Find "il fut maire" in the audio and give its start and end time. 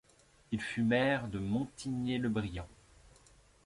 0.51-1.27